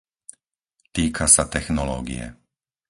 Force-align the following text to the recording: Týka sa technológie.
Týka 0.97 1.25
sa 1.35 1.43
technológie. 1.55 2.25